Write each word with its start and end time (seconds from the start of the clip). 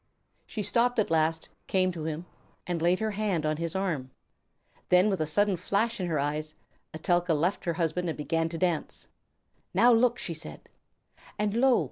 She 0.47 0.63
stopped 0.63 0.97
at 0.97 1.11
last, 1.11 1.49
came 1.67 1.91
to 1.91 2.05
him, 2.05 2.25
and 2.65 2.81
laid 2.81 2.97
her 2.97 3.11
hand 3.11 3.45
on 3.45 3.57
his 3.57 3.75
arm. 3.75 4.09
[Illustration: 4.09 4.87
Then 4.89 5.09
with 5.11 5.21
a 5.21 5.27
sudden 5.27 5.57
flash 5.57 5.99
in 5.99 6.07
her 6.07 6.17
eyes, 6.17 6.55
Etelka 6.91 7.35
left 7.35 7.65
her 7.65 7.73
husband 7.73 8.09
and 8.09 8.17
began 8.17 8.49
to 8.49 8.57
dance. 8.57 9.03
Page 9.05 9.11
202.] 9.73 9.77
"Now 9.77 9.93
look," 9.93 10.17
she 10.17 10.33
said. 10.33 10.69
And 11.37 11.53
lo! 11.53 11.79